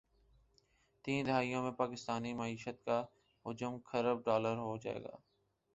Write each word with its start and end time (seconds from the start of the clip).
تین 1.05 1.25
دہائیوں 1.25 1.61
میں 1.63 1.71
پاکستانی 1.71 2.33
معیشت 2.33 2.85
کا 2.85 3.03
حجم 3.45 3.79
کھرب 3.79 4.25
ڈالرہوجائےگا 4.25 5.15